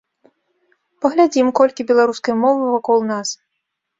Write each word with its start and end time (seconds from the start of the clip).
Паглядзім, 1.05 1.51
колькі 1.59 1.85
беларускай 1.91 2.35
мовы 2.45 2.65
вакол 2.75 2.99
нас! 3.13 3.27